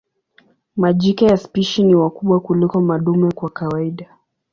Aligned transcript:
Majike 0.77 1.25
ya 1.25 1.37
spishi 1.37 1.83
ni 1.83 1.95
wakubwa 1.95 2.39
kuliko 2.39 2.81
madume 2.81 3.31
kwa 3.31 3.49
kawaida. 3.49 4.17